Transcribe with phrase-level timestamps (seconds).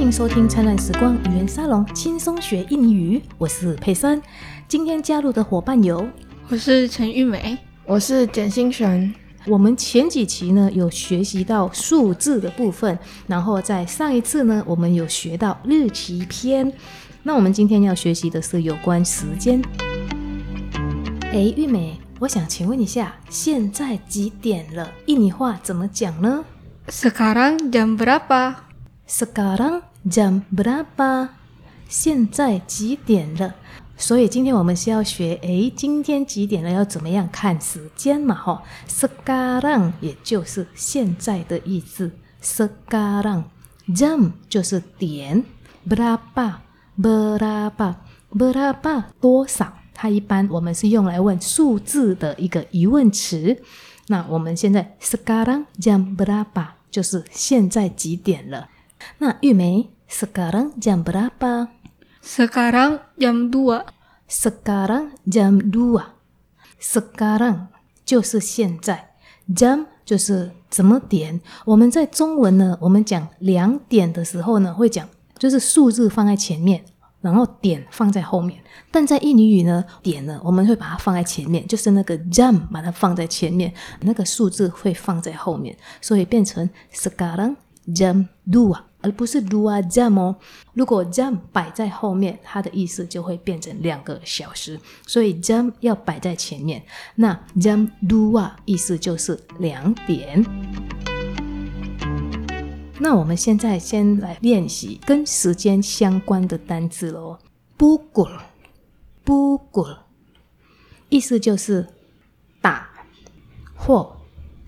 [0.00, 3.22] 迎收听灿烂时光语言沙龙，轻松学印尼语。
[3.36, 4.20] 我是佩珊，
[4.66, 6.08] 今天加入的伙伴有，
[6.48, 9.14] 我是陈玉美，我是简心璇。
[9.46, 16.72] 我们前几期呢有学习到数字的部分，然后在上一次呢我们有学到日期篇。
[17.22, 19.62] 那我们今天要学习的是有关时间。
[21.30, 24.90] 哎，玉美，我想请问一下，现在几点了？
[25.04, 26.42] 印尼话怎么讲呢
[26.88, 31.28] ？Sekarang jam berapa？Sekarang jam berapa？
[31.88, 33.54] 现在几点了？
[33.96, 36.70] 所以今天我们是要学，哎，今天几点了？
[36.70, 38.34] 要怎么样看时间嘛？
[38.34, 43.44] 哈，Sekarang 也就是现在的意思，Sekarang
[43.88, 45.44] jam 就是点
[45.88, 46.54] ，berapa。
[47.00, 47.94] berapa
[48.30, 49.72] berapa 多少？
[49.94, 53.56] 它一般我们是用来问数字的一个疑问词。
[54.08, 58.68] 那我们现在 sekarang jam berapa 就是现在几点了？
[59.18, 63.84] 那玉梅 sekarang jam berapa？sekarang jam dua。
[64.28, 66.04] sekarang jam dua。
[66.80, 67.66] sekarang
[68.04, 69.14] 就是现在
[69.54, 71.40] ，jam 就是怎么点？
[71.64, 75.08] 我们在中文呢，我们讲两点的时候呢，会讲。
[75.38, 76.84] 就是数字放在前面，
[77.22, 78.62] 然后点放在后面。
[78.90, 90.36] 但在印尼语呢，点呢我们会把它放在前面，就是那个 jam 把它放在前面，那个数字会放在后面，所以变成 sekarang jam dua，而不是 dua jam 哦。
[90.74, 96.82] 如果 jam 摆在后面，它的意思就会变成两个小时，所以 jam 要摆在前面。
[97.14, 100.44] 那 jam dua 意思就是两点。
[102.98, 107.38] 那我们现在先来练习跟时间相关的单字喽。
[107.76, 108.28] 布谷，
[109.24, 109.86] 布谷，
[111.08, 111.86] 意思就是
[112.60, 112.90] 打
[113.74, 114.14] 或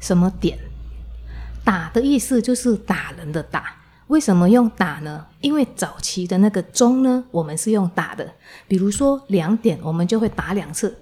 [0.01, 0.59] 什么点。
[1.63, 3.82] 打的意思就是打人的打。
[4.13, 5.25] 为什么用打呢？
[5.41, 8.31] 因为早期的那个钟呢，我们是用打的。
[8.69, 10.99] 比如说两点，我们就会打两次。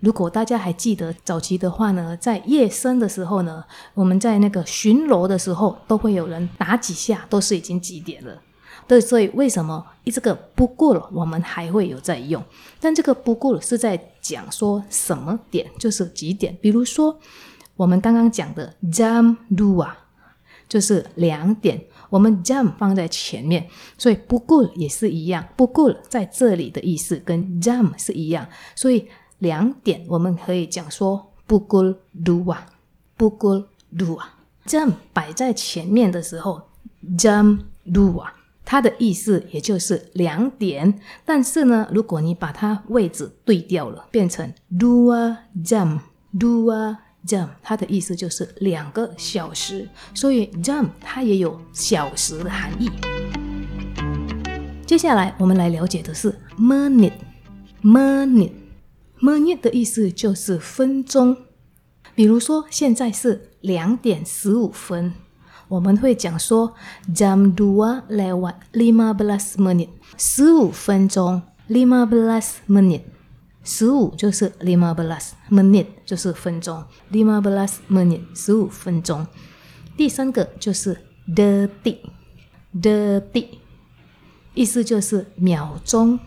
[0.00, 3.62] 如果大家还记得早期的话呢，在夜深的时候呢，
[3.92, 8.40] 我们在那个巡逻的时候，都会有人打几下，都是已经几点了。
[8.88, 12.42] 对，所以为什么这个不过了，我们还会有在用？
[12.80, 16.56] 但这个不过了是在讲说什么点，就是几点。
[16.62, 17.18] 比如说
[17.76, 19.90] 我们刚刚讲的 jam dua，
[20.68, 23.68] 就是两点，我们 jam 放在前面，
[23.98, 25.46] 所以不过也是一样。
[25.56, 29.06] 不过在这里的意思跟 jam 是一样，所以。
[29.40, 31.94] 两点，我们可以讲说不 u
[32.24, 32.66] 鲁啊，
[33.18, 34.34] 不 u 鲁啊，
[34.64, 36.62] 这样摆在前面的时候
[37.18, 38.32] ，jam 鲁啊，
[38.64, 40.98] 它的意思也就是两点。
[41.26, 45.98] 但是呢，如果你把它位置对调了，变成 dua jam
[46.32, 49.88] dua jam，它的意思就是两个小时。
[50.14, 52.90] 所以 jam 它也有小时的含义。
[54.86, 57.12] 接下来我们来了解的是 minute
[57.82, 58.52] minute。
[59.20, 61.36] minute 的意思就是分钟，
[62.14, 65.14] 比如说现在是两点十五分，
[65.68, 66.74] 我们会讲说
[67.14, 73.00] jam dua lewat lima belas menit，十五分钟 lima belas menit，
[73.66, 79.26] 十五就是 lima belas menit 就是分钟 lima belas menit 十五分钟。
[79.96, 80.96] 第三个就是
[81.28, 83.48] detik，detik，
[84.54, 86.20] 意思就是秒钟。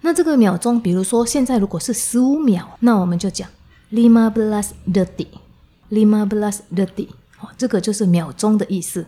[0.00, 3.46] 那这个秒钟，比如说现在如果是十五秒，那我们就讲
[3.92, 9.04] lima belas detik，lima belas detik，哦，这个就是秒钟的意思。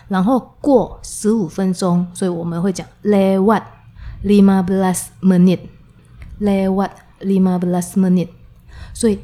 [0.09, 3.63] 然后过十五分钟，所以我们会讲 lewat。
[4.25, 8.29] lima belas menit，lewat lima belas menit，
[8.93, 9.21] 所以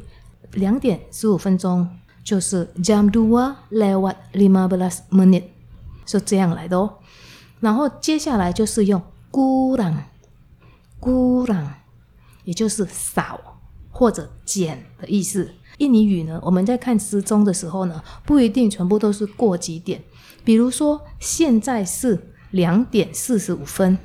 [0.52, 1.88] 两点十五分钟
[2.22, 5.42] 就是 jam dua lewat lima belas menit，
[6.06, 6.98] 是这样来的哦。
[7.58, 11.66] 然后接下来就是用 kurang，kurang，
[12.44, 13.60] 也就是少
[13.90, 15.50] 或者减的意思。
[15.78, 20.02] 印尼语呢，我们在看时钟的时候呢，不一定全部都是过几点。
[20.44, 23.98] 比如说现在是两点四十五分。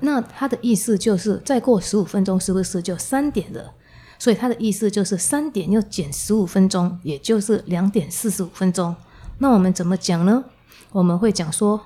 [0.00, 3.72] 那它的意思就是再过十五分钟是不是就三点了？
[4.18, 8.94] 所以它的意思就是三点又减十五分钟，也就是两点四十五分钟。
[9.38, 10.44] 那我们怎么讲呢？
[10.92, 11.80] 我们会讲说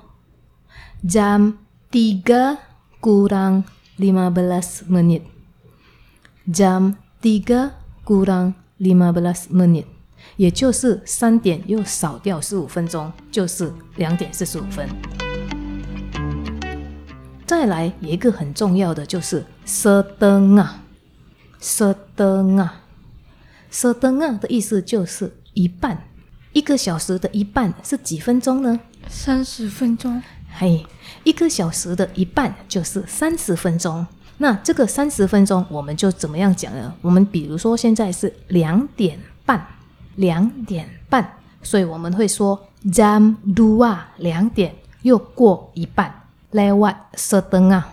[1.05, 1.55] ，jam
[1.91, 2.58] tiga
[3.00, 3.62] kurang
[3.99, 5.23] lima belas menit
[6.46, 7.70] menit，jam tiga
[8.04, 9.84] kurang lima belas menit，
[10.37, 14.88] 也就是三点又少掉十五分钟，就是两点四十五分。
[17.46, 20.82] 再来有一个很重要的就是色灯啊，
[21.58, 22.82] 色灯啊，
[23.70, 26.04] 色灯啊的意思就是一半，
[26.52, 28.78] 一个小时的一半是几分钟呢？
[29.08, 30.22] 三十分钟。
[30.52, 30.87] 嘿，
[31.25, 34.06] 一个小时的一半就是三十分钟。
[34.42, 36.94] 那这个三十分钟我们就怎么样讲呢？
[37.02, 39.62] 我们比如说现在是两点半，
[40.16, 46.14] 两点半，所以我们会说 jam dua，两点又过一半。
[46.52, 47.84] lewat setengah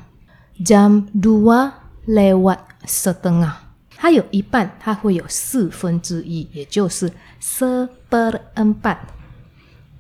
[0.64, 1.72] jam dua
[2.08, 3.52] lewat setengah，
[3.98, 7.12] 它有一半，它会有四分之一，也就是
[7.42, 8.98] seperempat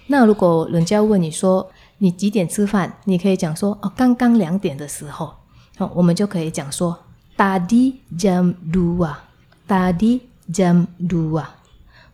[0.06, 5.32] 那如果人家问你说你几点吃饭，你可以讲说哦，刚刚两点的时候。
[5.76, 6.98] 好，我们就可以讲说
[7.36, 10.20] tadi jam dua，tadi
[10.52, 11.44] jam dua。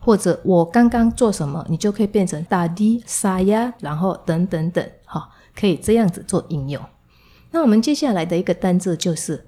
[0.01, 6.81] 或者我刚刚做什么，你就可以变成打的沙呀，然后等等等，哈，可以这样子做应用。
[7.51, 9.45] 那我们接下来的一个单字就是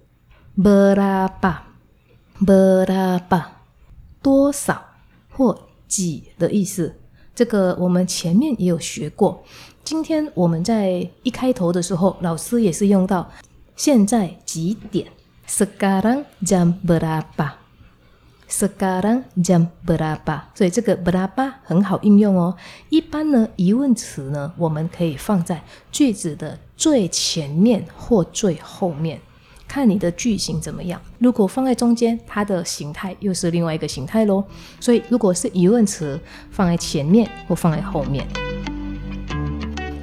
[0.57, 3.43] berapa，berapa
[4.21, 4.83] 多少
[5.29, 5.57] 或
[5.87, 6.99] 几的意思。
[7.33, 9.43] 这个我们前面也有学过。
[9.83, 13.31] 今天我们在一开头的时候，老师也是用到
[13.75, 15.07] 现在几点
[15.47, 17.53] ，sekarang jam berapa。
[18.49, 20.41] sekarang jam berapa？
[20.53, 22.57] 所以这个 berapa 很好应用哦。
[22.89, 29.21] 一般呢，疑问词呢，我们可以放在句子的最前面或最后面，
[29.71, 31.01] 看你的句型怎么样。
[31.17, 34.43] 如果放在中间，它的形态又是另外一个形态喽。
[34.81, 36.19] 所以如果是疑问词，
[36.49, 38.27] 放在前面或放在后面。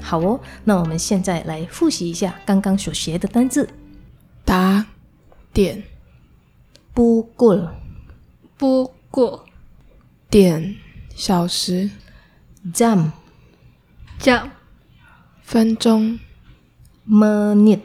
[0.00, 3.69] 好哦，那我们现在来复习一下刚刚所学的单字：
[4.43, 4.87] 打
[5.53, 5.82] 点
[6.94, 7.69] ，pukul。
[8.56, 9.44] 不过。
[10.31, 10.76] 点
[11.14, 11.91] 小时
[12.73, 13.11] ，jam
[14.19, 14.49] jam
[15.43, 16.19] 分钟。
[17.07, 17.81] Minute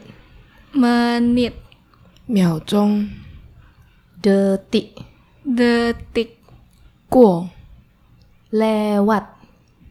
[0.73, 1.53] menit
[2.25, 3.09] 秒钟
[4.21, 4.95] ，detik
[5.43, 6.39] detik
[7.09, 7.49] 过
[8.49, 9.25] lewat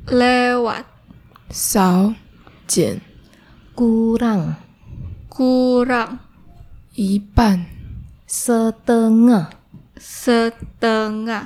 [0.06, 0.84] lewat
[1.50, 2.14] 少
[2.66, 3.02] 减
[3.76, 4.56] kurang
[5.28, 6.18] kurang
[6.94, 7.66] 一半
[8.26, 9.52] setengah
[10.00, 11.44] setengah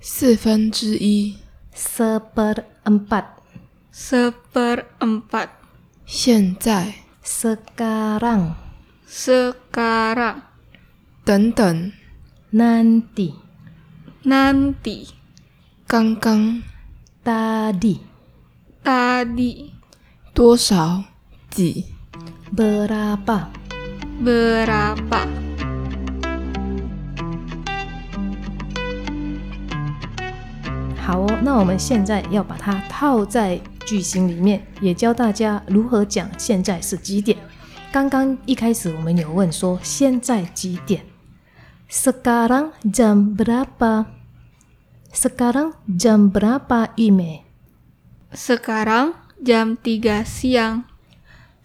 [0.00, 1.38] 四分之一
[1.74, 3.24] seperempat
[3.90, 5.48] seperempat
[6.06, 6.94] 现在
[7.24, 8.69] sekarang
[9.10, 10.36] sekarang
[11.24, 11.90] 等等
[12.52, 13.34] nanti
[14.22, 15.08] nanti
[15.84, 16.62] 刚刚
[17.24, 17.98] tadi
[18.84, 19.70] tadi
[20.32, 21.02] 多少
[21.50, 21.86] 几
[22.54, 23.48] berapa
[24.22, 25.26] berapa
[31.02, 37.36] 好哦，那我们现在要把它套在句型里面，也教大家如何讲现在是几点。
[37.92, 41.04] 刚刚一开始我们有问说现在几点
[41.90, 47.42] ？Sekarang jam berapa？Sekarang jam berapa ini?
[48.32, 50.84] Sekarang jam tiga siang.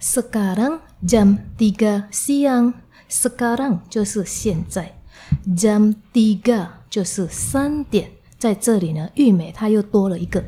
[0.01, 2.74] Sekarang jam tiga siang.
[3.08, 4.98] Sekarang 就是现在
[5.55, 8.10] ，jam tiga 就是三点。
[8.39, 10.44] 在这里呢，玉美它又多了一个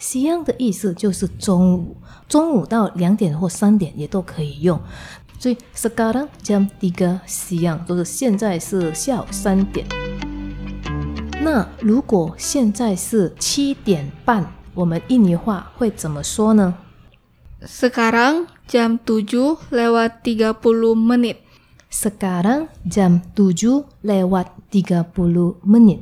[0.00, 1.96] ，siang 的意思就是中午，
[2.28, 4.80] 中午到两点或三点也都可以用。
[5.38, 9.86] 所以 sekarang jam tiga siang 都是现在是下午三点。
[11.42, 16.74] 那如果现在是七点半，我们印尼话会怎么说呢
[17.66, 21.36] ？Sekarang jam tujuh lewat 30 menit.
[21.90, 26.00] Sekarang jam 7 lewat 30 menit.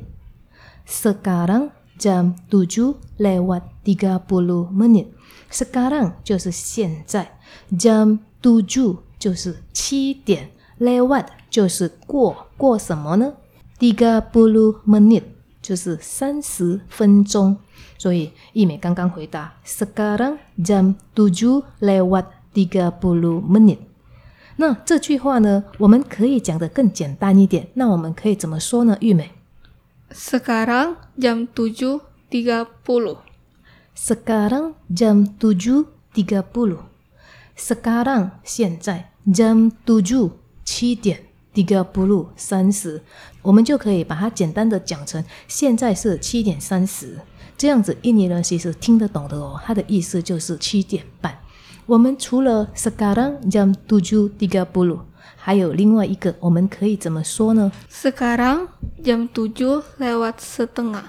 [0.87, 1.69] Sekarang
[1.99, 5.07] jam 7 lewat 30 menit.
[5.51, 7.37] Sekarang 就是现在
[7.71, 13.33] ，jam 7就是七点，lewat 就是过，过什么呢
[13.79, 15.23] ？30 menit
[15.61, 17.57] 就是三十分钟。
[17.97, 23.77] 所以易美刚刚回答，Sekarang jam 7 lewat 30 menit。
[24.57, 27.69] 那这句话呢，我们可以讲得更简单一点。
[27.75, 28.97] 那我们可以怎么说呢？
[28.99, 29.31] 玉美
[30.13, 33.17] Sekarang jam 7.30.
[33.97, 36.77] Sekarang jam 7.30.
[37.57, 40.31] Sekarang 现在 jam 7
[40.63, 41.19] 七点
[41.55, 43.01] 30三十，
[43.41, 47.19] 我们就可以把它简单的讲成现在是七点三十，
[47.57, 49.59] 这样子印尼人其实听得懂的哦。
[49.63, 51.39] 它的意思就是七点半。
[51.85, 54.99] 我们除了 sekarang jam 7.30，
[55.45, 58.67] 还有另外一个，我们可以怎么说呢？Sekarang
[59.03, 61.03] jam tujuh lewat setengah.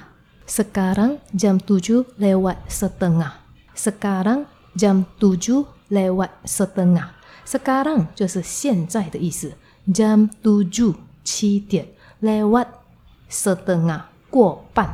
[0.48, 3.30] Sekarang jam tujuh lewat setengah.
[3.76, 7.10] Sekarang jam tujuh lewat setengah.
[7.46, 9.52] Sekarang 就是现在的意思
[9.86, 11.86] ，jam tuju 七点
[12.20, 12.66] ，lewat
[13.30, 14.88] setengah 过半，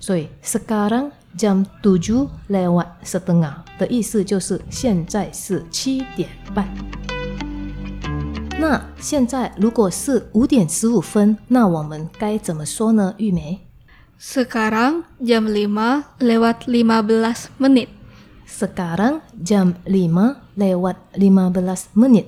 [0.00, 6.66] 所以 sekarang jam tujuh lewat setengah 的意思就是现在是七点半。
[8.60, 13.14] 那现在如果是五点十五分，那我们该怎么说呢？
[13.16, 13.60] 玉梅。
[14.20, 17.86] Sekarang jam lima lewat lima belas menit
[18.48, 22.24] Sekarang jam lima lewat lima belas menit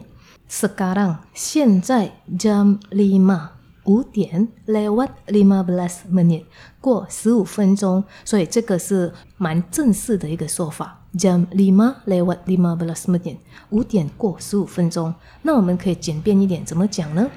[0.48, 3.48] Sekarang 现在 jam lima
[3.84, 6.44] 五点 lewat 15 menit
[6.80, 10.99] 过十五分钟，所以这个是蛮正式的一个说法。
[11.14, 13.36] Jam lima lewat lima belas menit，
[13.70, 15.14] 五点过十五分钟。
[15.42, 17.30] 那我们可以简便一点，怎么讲呢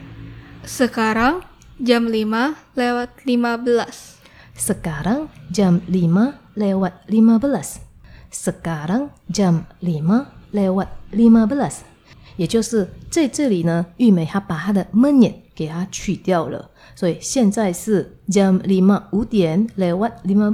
[0.66, 1.42] ？Sekarang
[1.80, 4.16] jam lima lewat lima belas。
[4.56, 7.78] Sekarang jam lima lewat lima belas。
[8.32, 11.78] Sekarang jam lima lewat lima belas
[12.36, 20.52] 也就是在这里呢，玉美她把她的 menit 给它取掉了，所以现在是 jam lima 五点 lewat 15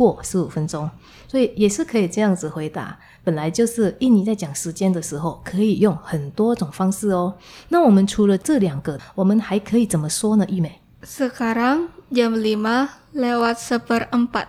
[0.00, 0.88] 过十五分钟，
[1.28, 2.98] 所以也是可以这样子回答。
[3.22, 7.36] 本来就是印尼在讲时间的时候，可以用很多种方式哦。
[7.68, 10.46] 那我们除了这两个，我们还可以怎么说呢？
[10.48, 14.46] 玉美？Sekarang jam lima lewat seperempat.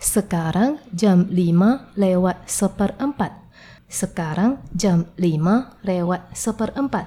[0.00, 3.30] Sekarang jam lima lewat seperempat.
[3.88, 7.06] Sekarang jam lima lewat seperempat.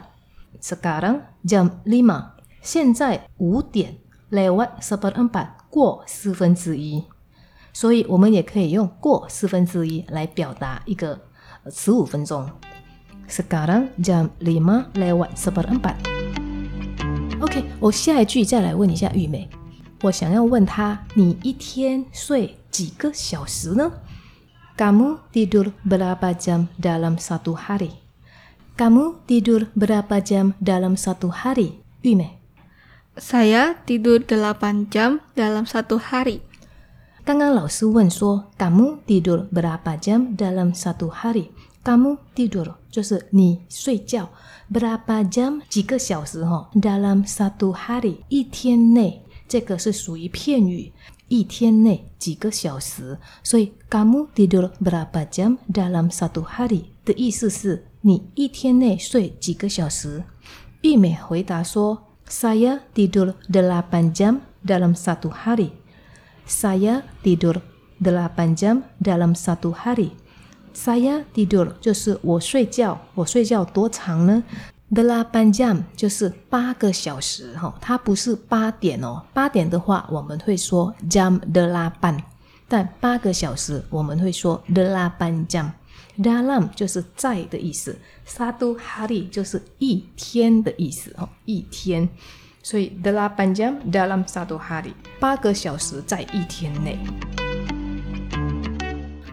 [0.62, 3.98] Sekarang jam lima，现在五点
[4.32, 7.04] lewat seperempat 过四分之一，
[7.73, 11.21] 所以我们也可以用过四分之一来表达一个
[11.71, 12.51] 十五分钟。
[13.29, 15.95] Sekarang jam 5 lewat seperempat.
[17.41, 19.49] OK，我下一句再来问一下玉美。
[20.03, 23.93] 我想要问他，你一天睡几个小时呢？
[24.77, 27.91] Kamu tidur berapa jam dalam satu hari?
[28.77, 31.83] Kamu tidur berapa jam dalam satu hari?
[32.03, 32.39] 玉美，
[33.19, 36.47] Saya tidur 8 jam dalam satu hari.
[37.25, 41.51] 刚刚老师问说，Kamu tidur berapa jam dalam satu hari?
[41.85, 44.31] Kamu tidur 就是你睡觉，
[44.73, 46.71] berapa jam 几个小时哈？
[46.75, 50.93] dalam satu hari 一天内，这个是属于片语，
[51.29, 60.25] 一天内几个小时，所以 kamu tidur berapa jam dalam satu hari 的意思是你一天内睡几个小时。
[60.83, 65.71] 玉美回答说，Saya tidur delapan jam dalam satu hari.
[66.46, 67.62] Saya tidur
[68.00, 70.12] delapan jam dalam satu hari.
[70.74, 74.44] Saya tidur 就是我睡觉，我睡觉多长呢
[74.92, 79.24] ？delapan jam 就是八个小时哈，它不是八点哦。
[79.34, 82.20] 八点的话，我们会说 jam delapan，
[82.68, 85.72] 但八个小时我们会说 delapan jam。
[86.18, 87.98] dalam 就是在的意思
[88.28, 92.10] ，satu hari 就是一天的意思哦，一天。
[92.64, 96.98] 所以 delapan jam dalam satu hari，八个小时在一天内。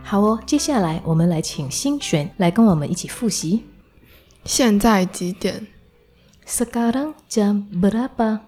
[0.02, 3.64] 好哦，接下来我们来请新璇来跟我们一起复习。
[4.44, 5.68] 现在几点
[6.44, 8.40] ？Sekarang jam berapa?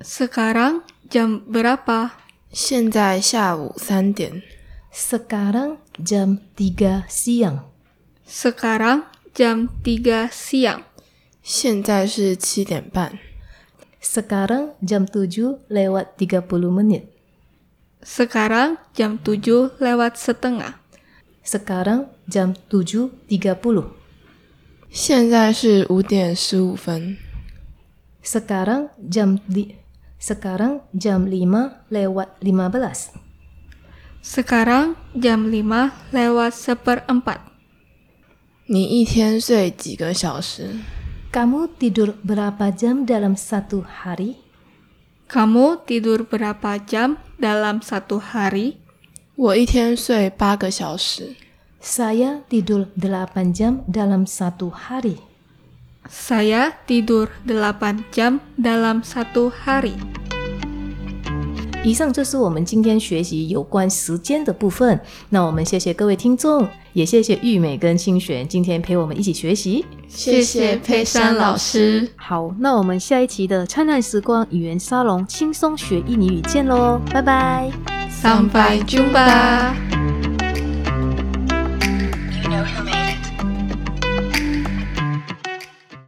[0.00, 2.12] Sekarang jam berapa?
[2.50, 4.42] 现在下午三点。
[4.90, 7.64] Sekarang jam tiga siang.
[8.26, 9.02] Sekarang
[9.34, 10.84] jam tiga siang.
[11.42, 13.18] 现在是七点半。
[14.07, 17.07] Sekarang jam 7 lewat 30 menit.
[18.03, 20.75] Sekarang jam 7 lewat setengah.
[21.39, 24.03] Sekarang jam 7.30.
[24.93, 27.17] 现在是五点十五分。
[28.23, 29.75] Sekarang jam di
[30.21, 33.11] sekarang jam 5 lewat 15.
[34.23, 37.39] Sekarang jam 5 lewat seperempat.
[38.65, 40.79] 你一天睡几个小时？
[41.33, 44.37] Kamu tidur berapa jam dalam satu hari?
[45.27, 48.77] Kamu tidur berapa jam dalam satu hari?
[49.35, 51.35] 我一天睡八个小时。
[51.83, 55.19] Saya tidur 8 jam dalam satu hari.
[56.07, 59.91] Saya tidur 8 jam dalam satu hari.
[61.88, 65.00] 以上就是我们今天学习有关时间的部分。
[65.30, 69.86] 那我们谢谢各位听众，也谢谢玉美跟清璇今天陪我们一起学习。
[70.06, 72.06] 谢谢佩珊老师。
[72.16, 77.70] 好，那我们下一期的灿烂时光语言沙龙轻松学印尼语见喽，拜拜。
[78.22, 79.97] Sampai jumpa.